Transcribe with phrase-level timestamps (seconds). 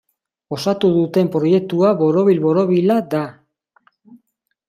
[0.55, 3.23] Osatu duten proiektua borobil-borobila da.